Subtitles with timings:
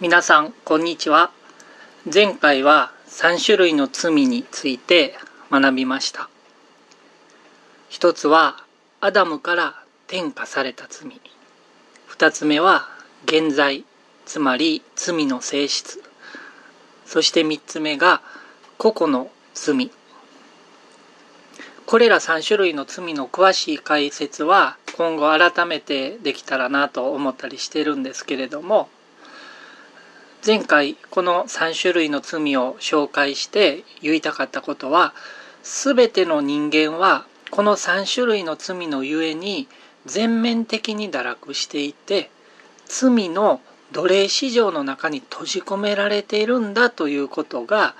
[0.00, 1.30] 皆さんこんにちは。
[2.10, 5.14] 前回は3種類の罪について
[5.50, 6.30] 学びました。
[7.90, 8.64] 一つは
[9.02, 9.74] アダムから
[10.08, 11.20] 転化された罪。
[12.06, 12.88] 二つ目は
[13.26, 13.84] 現在
[14.24, 16.02] つまり罪の性質。
[17.04, 18.22] そして三つ目が
[18.78, 19.90] 個々の罪。
[21.84, 28.88] これら3種類の罪の詳しい解説は今後改めてできたらなと思ったりしてるんですけれども
[30.44, 35.12] 前回この3種類の罪を紹介して言いたかったことは
[35.62, 39.68] 全ての人間はこの3種類の罪のゆえに
[40.06, 42.30] 全面的に堕落していて
[42.86, 43.60] 罪の
[43.92, 47.94] 奴隷市場の中に閉じ込められているんだということが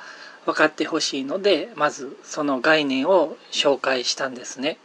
[0.46, 4.78] 分かってほしいのでまずその概念を紹介したんですね。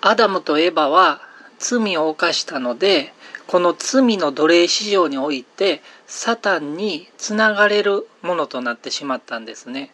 [0.00, 1.20] アダムとエバは
[1.58, 3.12] 罪を犯したので
[3.48, 9.90] この罪の奴隷市場においてサタンにつながれるものとなってしまったんですね。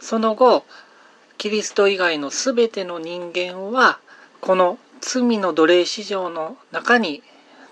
[0.00, 0.64] その後
[1.36, 4.00] キリスト以外の全ての人間は
[4.40, 7.22] この罪の奴隷市場の中に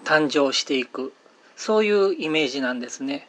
[0.05, 1.15] 誕生していく
[1.57, 3.27] そういうイメージなんですね。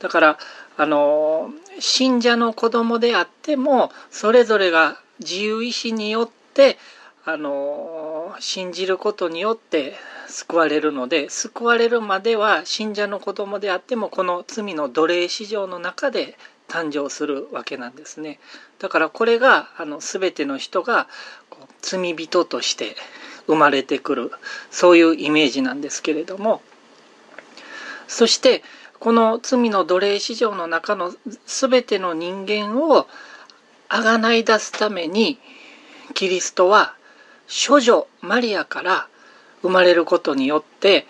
[0.00, 0.38] だから
[0.76, 6.78] あの信者の子供であってもそれぞれが自由意志によって
[7.24, 9.94] あの信じることによって
[10.28, 16.36] 救われるので救われるまでは信者の子供であってもこの罪の奴隷市場の中で
[16.68, 18.38] 誕生するわけなんですね。
[18.78, 21.08] だからこれがあの全ての人が
[21.80, 22.94] 罪人として
[23.46, 24.30] 生まれてくる
[24.70, 26.62] そういうイメージなんですけれども。
[28.06, 28.62] そして
[28.98, 31.14] この罪の奴隷市場の中の
[31.46, 33.06] 全ての人間を
[33.88, 35.38] あがない出すために
[36.14, 36.94] キリストは
[37.48, 39.08] 処女マリアから
[39.62, 41.06] 生まれることによって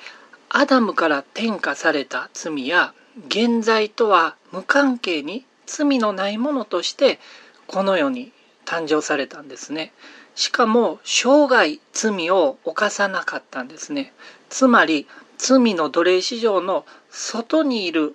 [0.49, 2.95] アダムから転化された罪や
[3.27, 7.19] 現在とは無関係に罪のないものとして
[7.67, 8.33] この世に
[8.65, 9.93] 誕生されたんですね。
[10.35, 14.13] しかも生涯罪を犯さなかったんですね。
[14.49, 15.07] つまり
[15.37, 18.15] 罪の奴隷市場の外にいる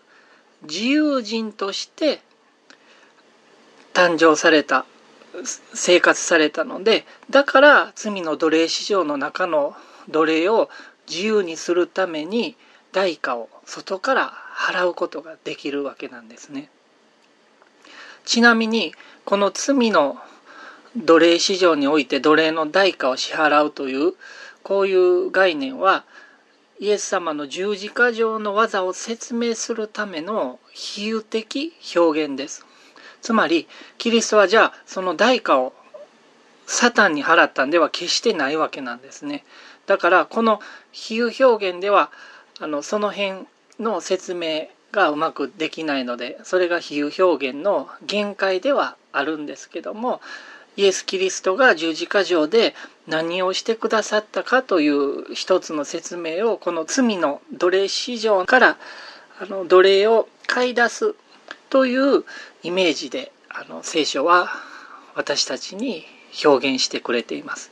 [0.64, 2.22] 自由人として
[3.94, 4.86] 誕生された
[5.74, 9.76] 生活されたのでだから罪の奴隷市場の中の
[10.10, 10.70] 奴隷を
[11.10, 12.56] 自由にするために
[12.92, 16.70] 代価を外から払うことができるわけなんですね。
[18.26, 18.94] ちなみに
[19.26, 20.18] この罪の
[20.96, 24.14] 奴隷市場において奴隷の代価を支払うという
[24.62, 26.06] こういう概念は
[26.80, 32.66] イエス様の十字架上の技を説明するための比喩的表現です。
[33.22, 35.74] つまりキリストはじゃあその代価を
[36.66, 39.44] サタンに払ったんでは決してないわけなんですね。
[39.86, 40.60] だからこの
[40.92, 42.12] 比喩表現では
[42.60, 43.46] あのその辺
[43.80, 50.22] の説明がうまくできないのでそれが比喩表現の限界ではあるんですけども
[50.76, 52.74] イエス・キリストが十字架上で
[53.08, 58.78] 何をしてくださったかという一つの説明をこの罪の奴隷市場から
[59.40, 61.16] あの奴隷を買い出す
[61.70, 62.24] という
[62.64, 64.50] イメージであの聖書は
[65.16, 66.06] 私たちに
[66.44, 67.70] 表現してくれています。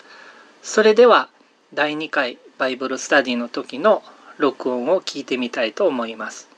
[0.61, 1.29] それでは
[1.73, 4.03] 第2回バイブルスタディの時の
[4.37, 6.49] 録音を聞いてみたいと思います。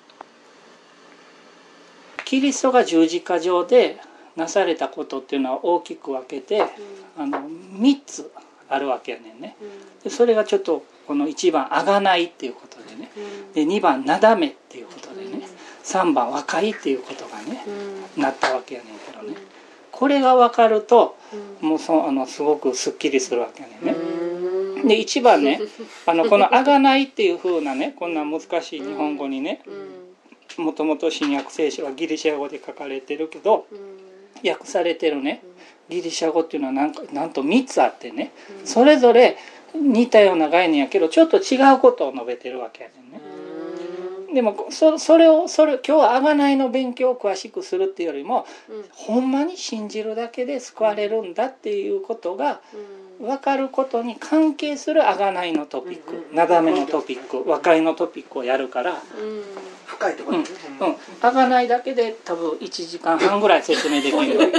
[2.25, 3.99] キリストが十字架上で
[4.35, 6.63] なされたことっていうのは大きく分けて、
[7.17, 8.31] うん、あの3つ
[8.67, 9.55] あるわけやねんね。
[10.03, 13.11] でそれがちょっとこの1番「あがない」っていうことでね、
[13.53, 15.47] で2番「なだめ」っていうことでね、
[15.83, 17.63] 3番「和解」っていうことがね、
[18.17, 19.35] なったわけやねんけどね。
[19.91, 21.15] これが分かると、
[21.61, 23.95] もうそあのすごくすっきりするわけやねんね。
[24.83, 25.59] で1番ね
[26.05, 29.61] あのこの「あがない」っていうふうなねこんな難しい日本語にね
[30.57, 33.65] もともと新約聖書はギリシャ語で書かれてるけど、
[34.45, 35.41] 訳されてるね
[35.89, 38.31] ギリシャ語っていうのはなんかなんと3つあってね、
[38.65, 39.37] それぞれ
[39.73, 43.33] 似たような概念やけどちょっと違うことを述べてるわけやねんね。
[44.33, 52.59] でもそそれをそれ今日は贖いの勉強を詳しくするっていうよりも、うん、ほんまに信じるだけで救われるんだっていうことが
[53.19, 57.49] 分かることに関係する贖いのトピック、うん、なだめのトピック。
[57.49, 58.91] 和解のトピックをやるから。
[58.91, 59.43] うん。
[59.85, 60.45] 深いところ、ね、
[60.79, 64.51] うん、うん、贖いだけで多分1時間半ぐらい説明できる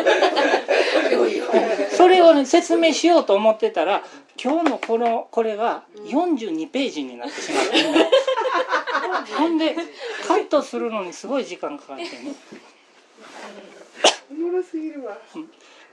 [1.97, 4.03] それをね説明しようと思ってたら
[4.43, 8.11] 今日のこのこれが42ページになってしまって、ね、
[9.37, 9.59] ほん。
[9.59, 9.75] で
[10.27, 12.11] カットするのにすごい時間かかってね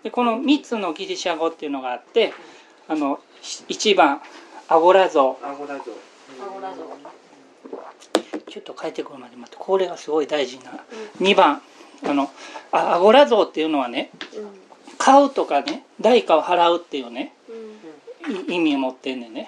[0.04, 2.34] でこの3つのギリシャ語っていうのがあって
[2.88, 4.22] あの1番
[4.68, 5.38] アゴラ像。
[8.52, 10.72] ちょっと帰ってくるまで待ってこれがすごい大事な、
[11.20, 11.62] うん、2番
[12.04, 12.30] あの
[12.72, 14.50] あアゴラ像っていうのはね、うん、
[14.98, 17.34] 買うとかね代価を払うっていうね、
[18.50, 19.48] 意味を持ってんねんね、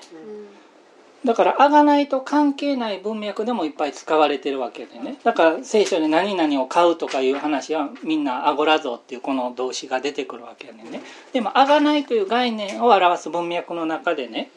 [1.25, 5.17] だから贖いと関係ない文脈でもいっぱい使われてるわけでね。
[5.23, 10.83] だから聖書で何々を買うとかいう話はみんなアゴラ像っていうこの動詞が出てくるわけやね。
[11.31, 14.49] でも贖いという概念を表す文脈の中でね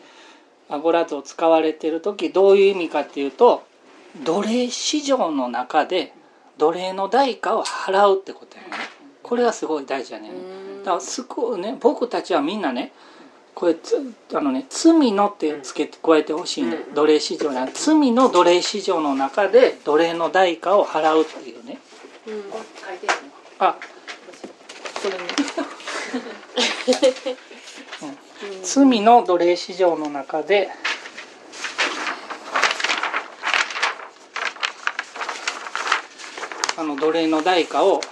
[0.69, 3.65] アゴラ像使われてる時どういう意味かっていうと
[4.25, 6.13] 奴隷市場の中で
[6.59, 8.71] 奴隷の代価を払うってことやね。
[9.23, 10.31] これがすごい大事やね。
[10.81, 12.93] だからすごいね僕たちはみんなね
[13.57, 13.97] これつ
[14.35, 16.71] あのね罪のってつけ加えてほしいん。
[16.71, 21.79] で、奴隷市場に罪の奴隷市場の中で奴隷の代価を払うっていうね、
[22.29, 22.45] うん、
[23.59, 23.77] あ。
[25.01, 25.25] それね、
[28.43, 30.69] うん、罪の奴隷市場の中で
[36.77, 38.03] あの奴隷の代価を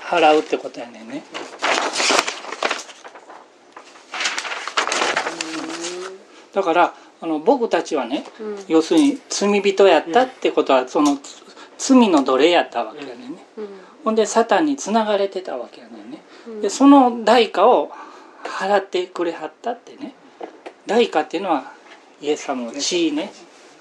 [0.00, 1.22] 払うってことやねんね。
[6.56, 11.18] だからあの僕たちはね、うん、要するに罪人やったってことは、その
[11.76, 13.14] 罪の奴隷やったわけやね
[13.58, 13.68] うん、
[14.04, 15.92] ほんでサタンにつながれてたわけやね
[16.48, 17.90] うん、でその代価を
[18.44, 20.14] 払ってくれはったってね。
[20.86, 21.72] 代価っていうのは
[22.22, 23.32] イエス様の血ね。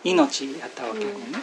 [0.03, 1.39] 命やったわけやねんね、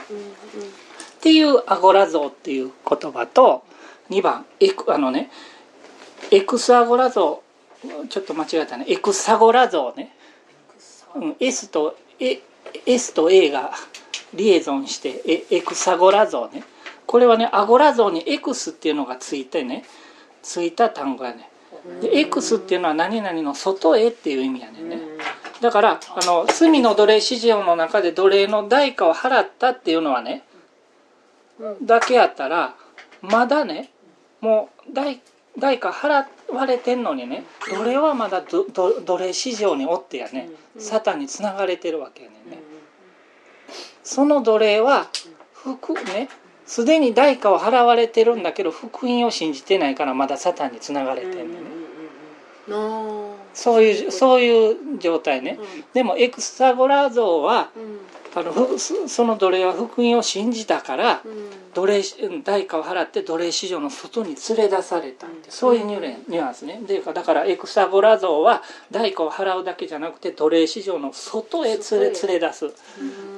[1.16, 3.64] っていうアゴラ像っていう言葉と
[4.10, 5.30] 2番エクあのね
[6.30, 7.42] エクスアゴラ像
[8.08, 8.84] ちょっと間違えたね。
[8.88, 10.14] エクサゴラ像ね
[11.14, 11.96] うん、S と
[12.86, 13.72] S と A が
[14.34, 16.64] リエゾンしてエクサゴラ像ね。
[17.06, 19.84] これはねアゴラ像に X っていうのがついてね。
[20.42, 21.48] ついた単語やね。
[22.00, 24.98] で X っていうのは何々の外へっていう意味やねんね。
[25.60, 30.42] だからあの罪の奴隷市場の中で奴隷の代価を払ったっていうのはね
[31.82, 32.74] だけやったら
[33.20, 33.90] まだね
[34.40, 35.20] もう代
[35.56, 36.24] 代価払
[36.56, 42.62] われてんのにね奴隷はまだ奴隷市場におってやねサタンにつながれてるわけやねんね。
[44.02, 45.08] その奴隷は
[45.54, 46.28] 福ね
[46.66, 51.44] すでに代価を払われてるんだけど福音を信じてないからまだサタンにつながれてんね。
[51.44, 51.56] んね
[53.54, 55.58] そういうそういう状態ね。
[55.92, 57.70] でもエクサゴラ像は
[58.34, 61.22] あのその奴隷は福音を信じたから、
[61.74, 62.02] 奴隷
[62.44, 66.80] 代価を払って奴隷市場の外に連れ出されたってそういうニュアンスね。
[66.86, 72.70] でだからエクサゴラ像は代価を払うだけじゃなくて奴隷市場の外へ連れ連れ出す。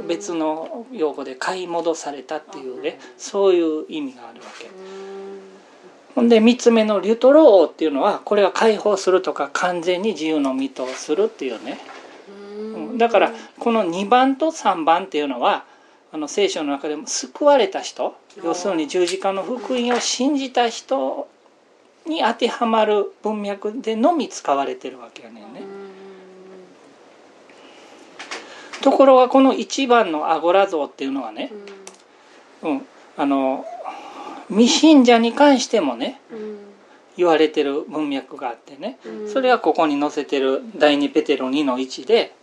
[0.07, 4.71] 別の用語で買い戻されたっていうねそういう意味があるわけ。
[6.15, 6.29] ほん。
[6.29, 11.79] で3つ目のリュトローっていうのはこれは解放するとか完全に自由の身とするっていうね
[12.97, 15.65] だからこの2番と3番っていうのは
[16.13, 21.29] あの聖書の中でも救われた人要するに十字架の福音を信じた人
[22.07, 25.63] に当てはまる文脈でのみ使われてるわけやねんね。
[28.83, 31.51] ところがこの1番のアゴラ像っていうのはね、
[32.63, 32.87] うん、
[33.17, 33.65] あの
[34.49, 36.21] 未信者に関してもね、
[37.17, 38.99] 言われてる文脈があってね、
[39.33, 42.35] それがここに載せてる第2ペテロ2の1で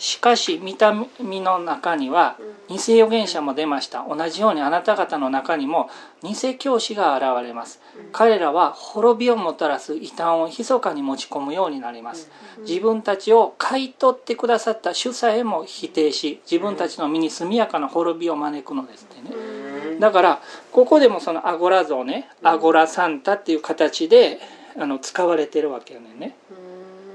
[0.00, 2.38] しかし見た目の中には
[2.68, 4.06] 偽預言者も出ました。
[4.08, 5.90] 同じようにあなた方の中にも
[6.22, 7.82] 偽教師が現れます。
[8.10, 12.30] 彼らは滅びをもたらす異端を密かに持ち込むようになります。
[12.66, 19.98] 自分たちを買い取ってくださった主さえも否定し自分たちの身に速やかな滅びを招くのですってね。
[20.00, 20.40] だから
[20.72, 24.40] ここでもそのアゴラ像ねアゴラサンタっていう形で
[24.78, 26.36] あの使われてるわけよね。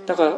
[0.05, 0.37] だから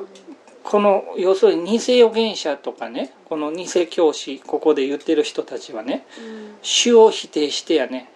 [0.68, 8.10] この要するに偽預言者とかねこの偽教師ここで言ってる人たちはね、うん、主を否定してやね。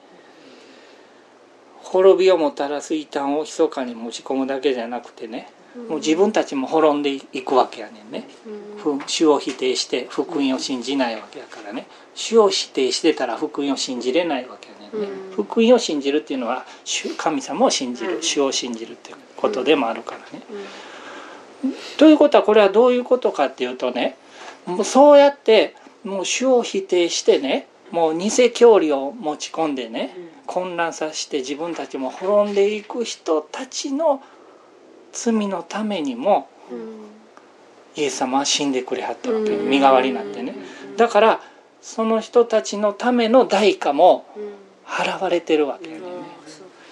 [1.81, 8.27] 滅びをもたらす異端を密かに持ち込むだけじゃなくてね、うん、もう自分たちも滅んでいくわけやねんね、
[8.85, 11.87] うん、主を否定して福音を信じないわけやからね。
[12.15, 16.65] 主を否定してたら福音を信じれないわけやねんね、福音を信じるっていうのは
[17.17, 20.43] 神様を信じる主を信じるっていうことでもあるからね。
[21.97, 24.17] ということはこれはどういうことかっていうとね
[24.65, 30.15] もうそうやってもう主を否定してねもう偽教理を持ち込んでね
[30.47, 34.23] 混乱させて自分たちも滅んでいく人たちの
[35.11, 36.49] 罪のためにも
[37.95, 40.55] イエス様は死んでくれはったわけ身代わりになってね。
[40.97, 41.41] だから
[41.81, 44.25] その人たちのための代価も
[44.85, 46.03] 払われてるわけやね。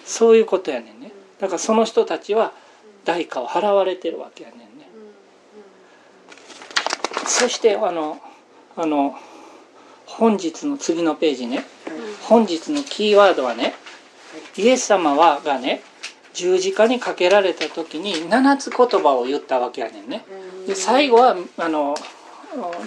[0.04, 1.12] そういうことやねんね。
[1.40, 2.52] だからその人たちは
[3.10, 4.66] 代価を払われてるわけやねんね。
[7.26, 8.22] そしてあの
[8.78, 9.16] あの
[10.06, 11.66] 本日の次のページね。
[12.28, 13.74] 本日のキーワードはね
[14.56, 15.82] イエス様はがね
[16.34, 20.24] 十字架にかけられた時に7つ言葉を言ったわけやねんね。
[20.68, 21.96] で最後はあの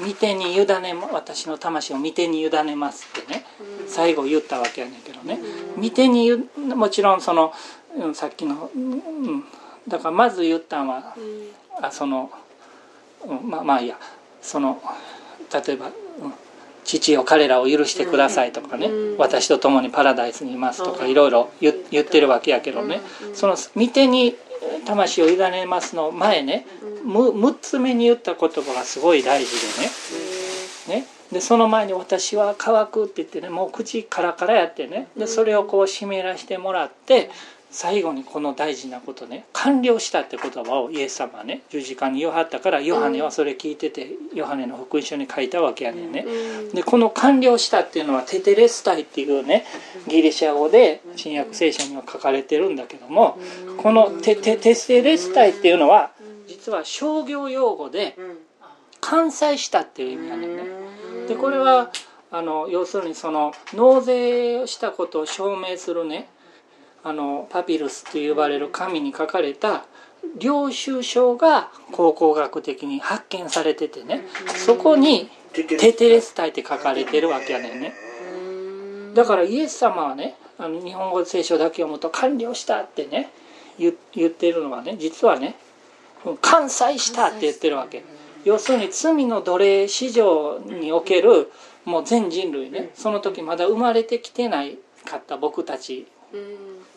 [0.06, 3.44] 御手に委ね私の魂を御手に委ねますってね
[3.88, 5.40] 最後言ったわけやねんけどね。
[5.76, 7.52] 御手にもちろんその
[8.14, 9.44] さっきの、うん、
[9.88, 11.14] だからまず言ったんは、
[11.80, 12.30] あその、
[13.26, 13.98] うん、まあまあいいや
[14.40, 14.82] その
[15.52, 15.92] 例えば、うん、
[16.84, 22.28] 父よ彼らを許してくださいとかね、私と共にパラダイスにいますとかいろいろ言ってる。
[22.28, 23.00] わけやけどね、
[23.34, 24.36] その御手に
[24.86, 26.66] 魂を委ねますの前ね、
[27.04, 29.50] 6つ目に言った言葉がすごい大事
[30.88, 31.00] でね。
[31.00, 31.06] ね。
[31.32, 35.08] でその前に「私は乾く」って言ってねもう口カラカラやってね。
[35.16, 37.30] でそれをこう湿らしてもらって
[37.72, 46.26] 最後にこの大事なことね完了したって言葉をイエス様はね十字架に言わはったからヨハネはそれ聞いててヨハネの福音書に書いたわけやねんね。
[46.74, 49.64] でこの完了したっていうのはテテレスタイっていうね
[50.06, 53.38] ギリシャ語で新約聖書には書かれてるんだけども
[53.78, 56.12] このテテテテレスタイっていうのは
[56.46, 58.16] 実は商業用語で
[59.00, 60.62] 完済したっていう意味やねんね。
[61.26, 61.90] でこれは
[62.30, 66.28] あの要するにその納税したことを証明するね
[67.04, 69.85] あのパピルスと呼ばれる紙に書かれた
[70.38, 74.25] 領収書が考古学的に発見されててね。
[74.64, 77.92] そこに「テテレスタイ」って書かれてるわけやねんね。
[79.14, 83.30] だからイエス様はねあの日本語聖書だけ読むと「完了した」ってね
[83.78, 85.56] 言ってるのはね実はね
[86.40, 88.04] 「完済した」って言ってるわけ。
[88.44, 91.50] 要するに罪の奴隷史上における
[91.85, 96.06] もう全人類ねその時まだ生まれてきてないかった僕たち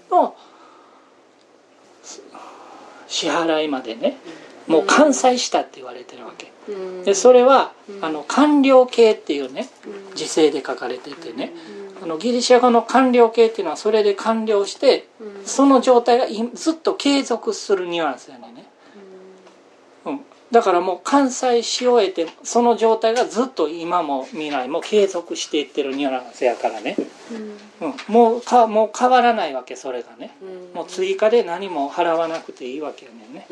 [0.10, 0.36] の
[3.08, 4.18] 支払いまでね
[4.68, 6.52] もう完済したって言われてるわけ。
[7.04, 9.70] でそれはあの官僚系っていうね
[10.16, 11.54] 時勢で書かれててね
[12.02, 15.08] あのギリシャ語の官僚系っていうのはそれで完了して
[15.46, 18.55] その状態がずっと継続するニュアンスやね、ん、
[20.52, 26.96] だからもう完済し終えてその状態がずっと今も未来も継続していってるニュアンスやからね、
[27.82, 30.32] うん、もうかもう変わらないわけそれがね、
[30.74, 33.48] もう追加で何も払わなくていいわけよね、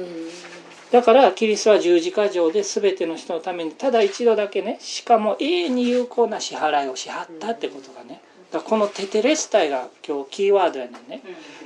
[0.91, 8.21] だからキリストは十字架上で全ての人のためにただ一度だけねしかも永遠に有効な支払いをしはったってことがね。
[8.51, 11.23] だこのテテレスタイが今日キーワードやねんね。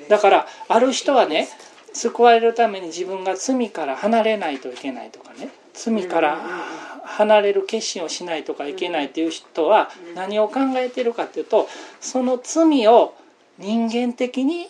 [0.08, 1.50] だからある人はね
[1.98, 5.50] 救われるために自分が罪から離れないといけないとかね。
[5.74, 6.38] 罪から
[7.04, 11.68] 離れる決心をしないとかいけないっていう人は何を考えてるかっていうと
[12.02, 13.14] その罪を
[13.60, 14.70] 人間的に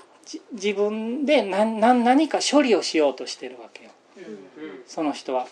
[0.52, 3.92] 自分で何何か処理をしようとしてるわけよ。
[4.86, 5.48] その人は。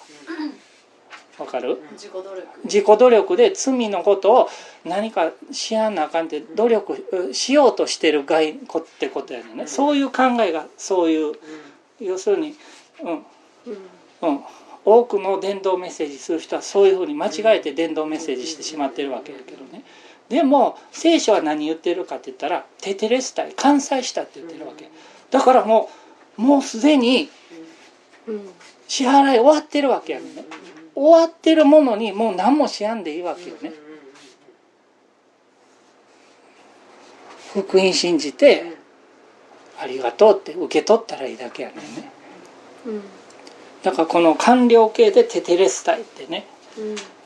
[1.39, 1.77] わかる？
[1.93, 2.47] 自己努力。
[2.63, 4.49] 自己努力で罪のことを
[4.83, 8.55] 何かしやんなあかんって努力しようとしてるがいっ
[8.99, 11.35] てことやねんね、うん、そういう考えがそういう、うん、
[11.99, 12.55] 要するに
[13.01, 13.25] うん。
[14.21, 14.39] うん、
[14.85, 19.83] 多くの伝道メッセージする人はそういうふうに間違えて伝道メッセージしてしまってるわけやけどね。
[20.29, 24.89] でも聖書は何言ってるかって言ったら「テテレスタイ完済した」って言ってるわけ。
[25.31, 25.89] だからも
[26.37, 27.29] うもうすでに
[28.87, 30.25] 支払い終わってるわけやね
[30.95, 33.73] 終わってるものにもう何もしやんでいいわけよね。
[37.53, 38.75] 福音信じて
[39.79, 42.11] ありがとうって受け取ったらいいだけやねんね、
[43.83, 46.47] だからこの官僚系でテテレスタイってね、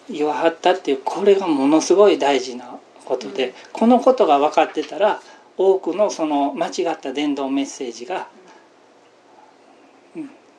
[0.10, 5.20] 言わはったっていうこれがものすごい大事なことで、このことが分かってたら
[5.58, 8.28] 多くのその間違った伝道メッセージが、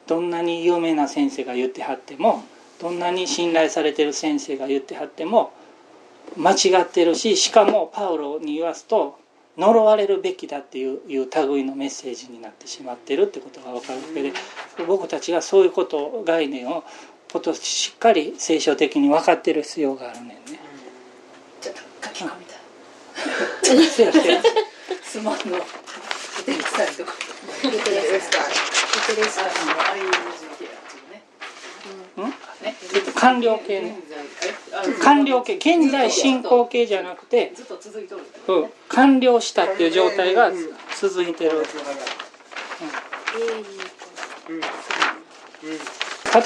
[0.06, 2.42] どんなに有名な先生が言ってはっても
[2.80, 5.52] どんなに信頼されてる先生が言ってはっても
[6.36, 9.18] 間違ってるししかもパウロに言わすと
[9.58, 14.32] 呪われるべきだっていういう類のメッセージになってしまってるってことが分かるわけで
[14.86, 16.84] 僕たちがそういうこと概念を
[17.32, 20.36] ことしっかり聖書的に分かってる必要があるねんね。
[21.60, 22.56] ちょっと書き込みた
[23.76, 24.42] い。
[25.02, 25.56] スマホの
[26.44, 27.12] テレビスとか？
[27.62, 28.54] テレビスタイル。
[29.14, 29.42] テレビスタ
[29.96, 30.00] イ
[30.44, 30.49] ル。
[33.22, 33.96] ああいう完了形ね。
[35.02, 37.52] 完了形現在進行形じゃなくて、
[38.48, 38.66] う。
[38.66, 40.50] ん、完了したっていう状態が
[40.98, 41.64] 続いてる、うん、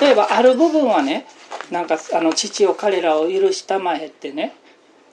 [0.01, 1.27] 例えばある部分はね
[1.71, 4.55] なんかあの父を彼らを許したまえってね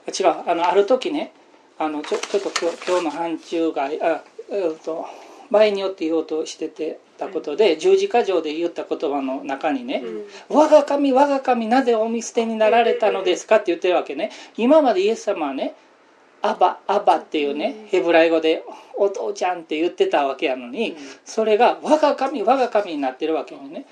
[0.07, 0.27] 違う。
[0.47, 1.31] あのある時ね
[1.77, 5.05] あのちょちょっと今日今日の範疇外あ、えっと
[5.51, 6.99] 場合によって言おうとしてて。
[7.25, 10.03] ったことで、十字架上で言った言葉の中にね
[10.49, 14.31] 「我が神我が神なぜお見捨てになられたのですか?」って言ってるわけね。
[14.57, 15.75] 今までイエス様はね
[16.41, 18.63] 「アバアバ」っていうねヘブライ語で
[18.97, 23.85] 「お父ちゃん」って言ってたわけやのにそれが「我が神我が神」になってるわけよね。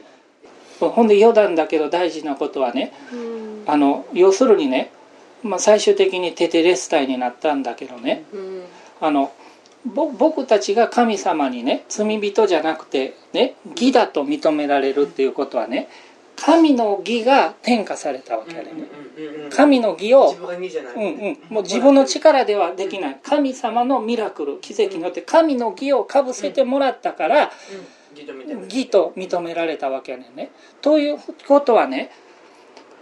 [0.79, 2.93] ほんで余談だけど大事なことはね
[3.65, 4.91] あの要するにね、
[5.43, 8.23] まあ、最終的にテテレスタイになったんだけどね。
[9.01, 9.31] あの
[9.85, 15.87] 僕たちが神様にね罪人じゃなくてね義だと認められるっていうことはね
[16.35, 18.71] 神の義が転化されたわけやね、
[19.49, 20.33] 神の義を
[20.95, 23.19] うんうん、もう自分の力ではできない。
[23.21, 27.51] 神様のミラクル奇跡によって神の義をかぶせてもらったから
[28.63, 30.35] 義と認められたわけやねん。
[30.35, 30.51] ね。
[30.81, 32.09] ということはね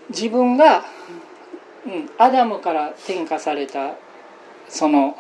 [0.10, 0.84] 自分が、
[1.86, 3.94] うん、アダムから転化された
[4.68, 5.16] その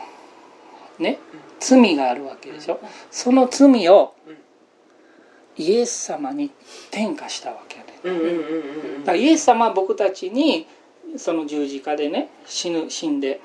[0.99, 1.19] ね
[1.59, 2.79] 罪があるわけでしょ。
[3.09, 4.13] その罪を
[5.57, 6.51] イエス様に
[6.91, 7.83] 転化したわけだ
[9.05, 10.67] からイエス様は僕たちに
[11.17, 13.41] その十字架でね死ぬ死んで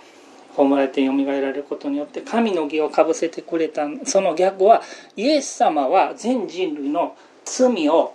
[0.54, 3.86] 葬られてよみがえられることによって神の義をかぶせてくれた。
[4.04, 4.82] その逆は
[5.16, 8.14] イエス様は全人類の罪を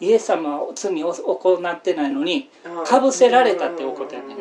[0.00, 2.50] イエス様は罪を行ってないのに
[2.84, 4.36] かぶせられたっていうことやね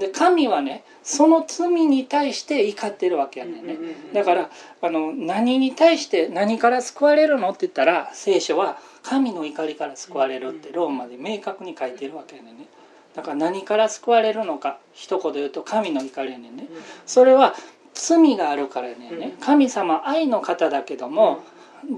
[0.00, 3.76] で神はねその罪に対して怒ってるわけやねんね。
[4.12, 4.50] だから
[4.82, 12.66] あの何に対して何から救われるのって言ったら聖書は神の怒りから救われるってローマで明確に書いてるわけやねんね。
[13.14, 16.66] だから何から救われるのか一言で言うと神の怒りやねんね。
[17.06, 17.54] それは
[17.94, 19.36] 罪があるからやねんね。
[19.40, 21.44] 神様愛の方だけども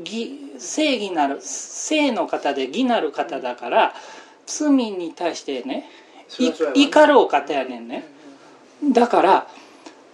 [0.05, 3.95] 義正義なる正の方で義なる方だから
[4.47, 5.89] 罪に対してね
[6.39, 8.05] 怒るお方やねんね。
[8.85, 9.47] だから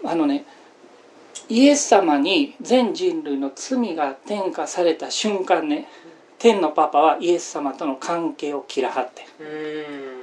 [0.05, 0.45] あのね
[1.49, 5.89] イエス様に全人類の罪が転化された瞬間ね
[6.39, 9.27] 天のパパはイエス様との関係を切らはって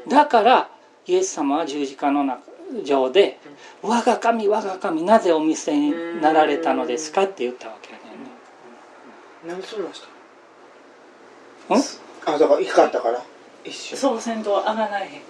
[0.08, 0.70] だから
[1.08, 2.42] イエス様は十字架の中
[2.84, 3.40] 上で
[3.82, 8.04] 「我が神我が神なぜお見せになられたのですか?」って言ったわけやね
[9.48, 9.62] なん。
[9.62, 10.02] でそうなんし
[11.68, 12.36] たん？
[12.36, 13.22] あだから怒ったから？
[13.64, 13.98] 一瞬。
[13.98, 15.22] そうせんとあがないへん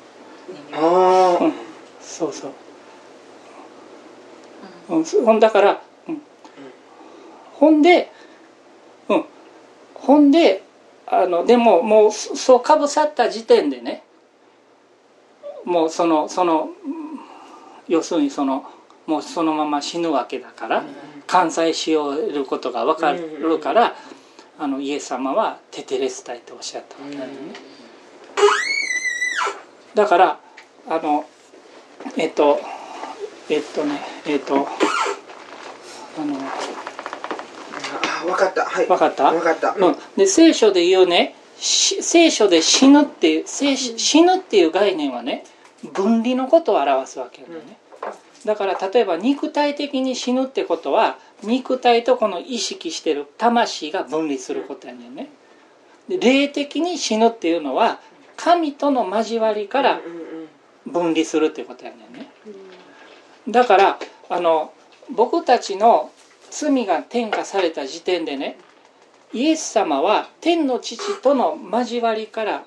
[0.74, 1.54] ああ、うん、
[2.02, 2.52] そうそう。
[4.90, 6.22] うん、だから、うん、
[7.54, 8.12] ほんで、
[9.10, 9.26] うん、
[9.96, 10.64] ほんで
[11.08, 14.04] あのでももうそうかぶさった時点でね
[15.64, 16.70] もうそのその
[17.88, 18.66] 要するにその
[19.08, 20.84] もうそのまま死ぬわけだから、
[21.28, 23.96] 完済しようることが分かるから、
[24.58, 27.75] あのイエス様は「テテレスタイ」とおっしゃったわけだよね。
[29.96, 30.40] だから
[30.88, 31.26] あの
[32.18, 32.60] えっと
[33.50, 34.60] えっとねえっとあ
[36.26, 36.36] の
[38.22, 38.66] あ分かった。
[38.66, 38.88] はい。
[38.88, 39.32] 分かった？
[39.32, 45.44] 分かった、うん、で聖書で言うね聖書で死ぬっていう死ぬっていう概念はね
[45.94, 55.30] 分離のことを表すわけよね、うん、だから例えば肉体的に死ぬってことは肉体とこの意識してる魂が分離することやねんね。
[56.10, 58.00] で霊的に死ぬっていうのは
[58.36, 60.02] 神との交わりから
[60.86, 62.30] 分離するっていうことやねんね。
[63.48, 64.74] だからあの
[65.12, 66.12] 僕たちの
[66.50, 68.58] 罪が転化された時点でね
[69.34, 72.63] イエス様は天の父との交わりから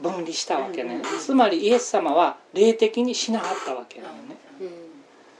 [0.00, 4.36] 分離したわけね、つまりイエス様は霊的に死なはったわけなのね、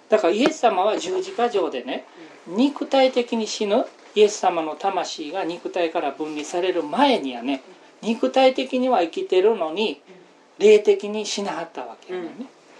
[0.08, 2.06] だからイエス様は十字架上でね
[2.46, 3.84] 肉体的に死ぬ
[4.14, 7.62] イエス様の魂が肉体から分離される前にはね
[8.02, 10.00] 肉体的には生きてるのに
[10.58, 12.28] 霊的に死なはったわけやね、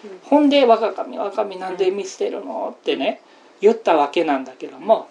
[0.04, 3.20] うん、ほんで「我が神我が神なんで見捨てるの?」ってね
[3.60, 5.08] 言ったわけなんだけども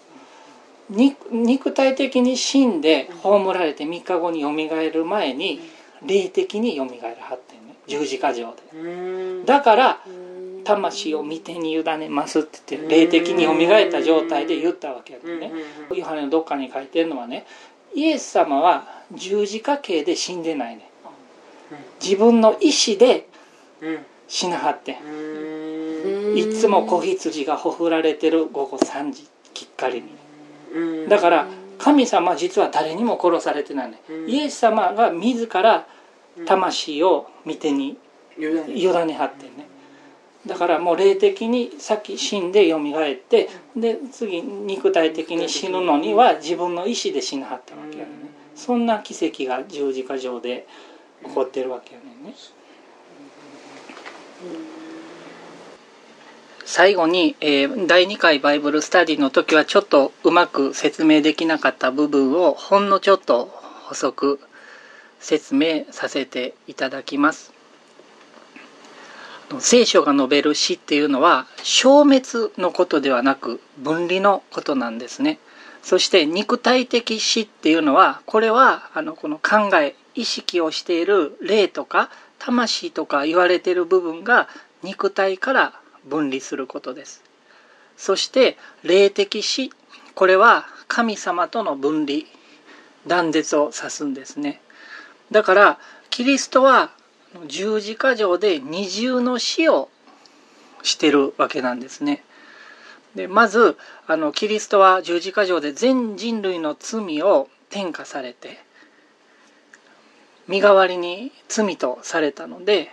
[0.88, 5.60] 肉体的に死んで葬られて3日後によみがえる前に
[6.04, 7.76] 霊的によみがえるはってね。
[7.86, 9.44] 十字架上で。
[9.44, 10.00] だから
[10.64, 15.52] 魂を見てに委ねますって言って霊的によみがえった状態で言ったわけやね
[15.94, 17.46] ヨハネのどっかに書いてるのはね
[17.96, 20.90] イエス様は十字架刑で死んでないね。
[22.00, 23.26] 自分の意志で
[24.28, 24.98] 死なはって
[26.38, 31.08] いつも子羊がほふられてる午後3時きっかりに。
[31.08, 31.46] だから
[31.78, 33.98] 神様実は誰にも殺されてないね。
[34.26, 35.86] イエス様が自ら
[36.44, 37.96] 魂を見てに
[38.38, 39.65] 委ねはってね
[40.46, 48.10] だからもう霊的に先死んでよみがえってで次肉体的に死ぬのには自分の意志で死なはったわけやね。
[48.54, 50.66] そんな奇跡が十字架上で
[51.24, 52.34] 起こってるわけやねんね。
[56.64, 63.46] 最後に、えー、第2回バイブルスタディの時はちょっとうまく説明できなかった部分をほんのちょっと
[63.84, 64.40] 補足
[65.20, 67.55] 説明させていただきます
[69.60, 75.38] 聖書が述べる死っていうのは消滅のことではなく分離のことなんですね。
[75.82, 84.48] そして肉体的死っていうのはこれはあのこの考え意識をしている霊とか魂とか言われている部分が
[84.82, 87.22] 肉体から分離することです。
[87.96, 89.70] そして霊的死
[90.14, 92.20] これは神様との分離
[93.06, 94.60] 断絶を指すんですね。
[95.30, 95.78] だから
[96.10, 96.90] キリストは
[97.46, 99.88] 十字架上で二重の死を
[100.82, 102.22] してるわけなんですね。
[103.14, 108.58] でまずあのキリストは十字架上で全人類の罪を転嫁されて
[110.46, 112.90] 身代わりに罪とされたので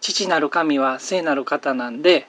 [0.00, 2.28] 父なる神は聖なる方なんで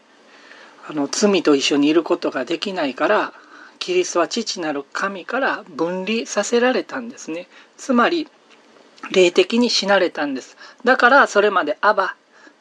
[0.90, 3.34] あの罪と一緒にいることができないから
[3.78, 7.48] キリストは父なる神から分離させられたんですね。
[7.78, 8.28] つまり
[9.12, 10.58] 霊的に死なれたんです。
[10.84, 12.16] だからそれまで「アバ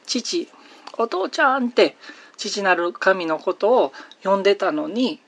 [0.06, 0.48] 父
[0.96, 1.96] お父ちゃん」って
[2.36, 5.20] 父なる神のことを呼んでたのに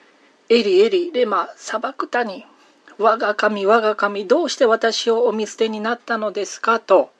[0.48, 2.46] 「エリエリレマ砂漠谷
[2.98, 7.10] 我が神我が神どうして私をお見捨てになったのですか?」と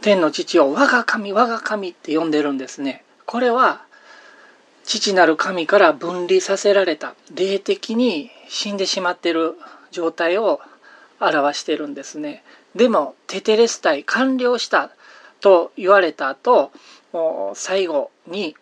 [0.00, 3.04] 天の父を我が神我が神って呼んでるんですね。
[3.26, 3.82] これは
[4.84, 9.56] 父なる神から分離させられた霊的に死んでしまってる
[9.90, 10.60] 状態を
[11.20, 12.44] 表してるんですね。
[12.74, 14.90] でもテテレス隊完了した
[15.40, 16.72] と言われた後
[17.54, 18.56] 最後に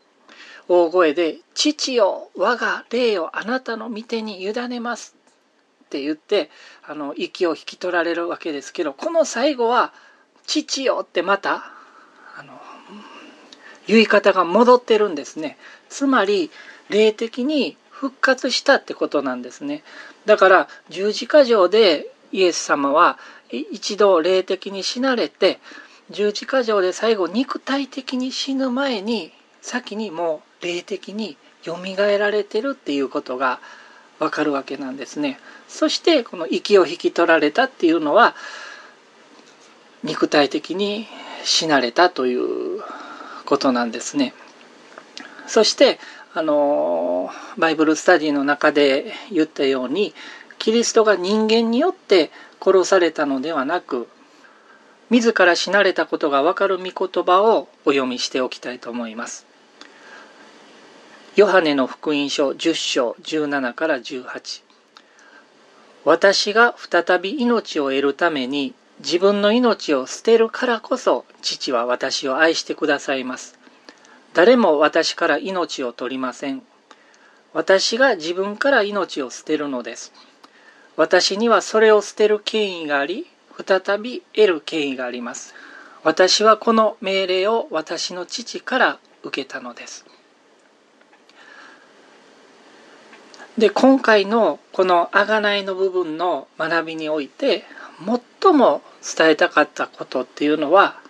[0.68, 5.16] 大声で「父よ我が霊をあなたの御手に委ねます」
[5.85, 6.51] って言って
[6.83, 9.92] あの息を引き取られるわけですけどこの最後は
[10.46, 11.72] 「父よ」ってまた
[12.37, 12.61] あの
[13.87, 15.59] 言い方が戻ってるんですね。
[15.88, 16.51] つまり
[16.88, 19.83] 霊的に復活したってことなんですね。
[20.25, 23.18] だから十字架上でイエス様は
[23.50, 25.60] 一度霊的に死なれて
[26.10, 33.60] 十字架上で最後肉体的に死ぬ前に先にもう霊的によみがえられてるっていうことが
[34.18, 35.38] わかるわけなんですね。
[35.68, 38.34] そしてこの息を引き取られたっていうのは
[40.02, 41.06] 肉体的に
[41.44, 42.82] 死なれたという
[43.44, 44.34] ことなんですね。
[45.46, 45.98] そして
[46.34, 50.14] あのバイブルスタディの中で言ったように
[50.62, 52.31] キリストが人間によって
[52.64, 54.07] 殺されたのではなく
[55.11, 59.44] 自ら死なれたことがわかる御言葉をお読みしておきたいと思います。
[61.35, 64.62] ヨハネの福音書10章17から18
[66.05, 73.59] 私が再び命を得るために自分の命を捨てるからこそ父は私を愛してくださいます。
[74.33, 76.62] 誰も私から命を取りません。
[77.53, 80.12] 私が自分から命を捨てるのです。
[80.96, 83.26] 私にはそれを捨てる権威があり
[83.66, 85.55] 再び得る権威があります。
[86.05, 90.05] 私はこの命令を私の父から受けたのです。
[93.59, 97.64] で今回のこの贖いの部分の学びにおいて
[98.42, 98.83] 最も
[99.16, 101.00] 伝えたかったことっていうのは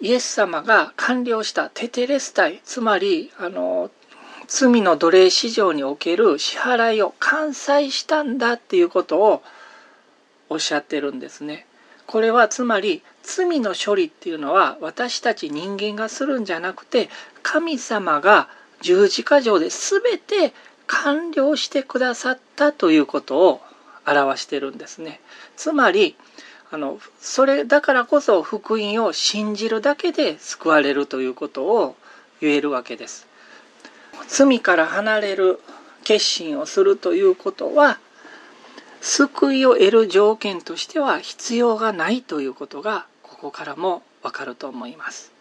[0.00, 3.90] イエス様が完了したテテレスタイつまりあの
[4.46, 9.42] 罪の奴隷市場における支払いを完済したんだっていうことを
[10.48, 11.66] おっしゃってるんですね。
[12.06, 17.08] これはつまり罪の処理っていうのは私たち人間がするんじゃなくて
[17.42, 18.48] 神様が
[18.82, 20.52] 十字架上で全て
[20.86, 23.60] 完了してくださったということを
[24.06, 25.20] 表してるんですね。
[25.56, 26.16] つまり
[26.70, 31.96] あのそれだからこそ福音を信じるだけで救われるということを
[32.40, 33.26] 言えるわけです。
[34.28, 35.60] 罪から離れる
[36.04, 37.98] 決心をするということは
[39.00, 45.33] 救いを得る条件としては必要がないということがここからもわかると思います。